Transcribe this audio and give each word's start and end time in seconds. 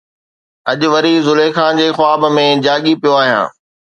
اڄ 0.71 0.79
وري 0.93 1.13
زليخا 1.27 1.67
جي 1.79 1.87
خواب 1.97 2.21
۾ 2.37 2.45
جاڳي 2.65 2.93
پيو 3.01 3.13
آهيان 3.21 3.45